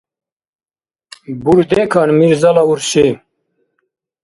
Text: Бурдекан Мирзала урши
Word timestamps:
Бурдекан 1.43 2.09
Мирзала 2.17 2.63
урши 2.71 3.07